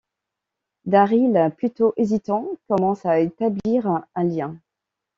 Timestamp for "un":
4.15-4.23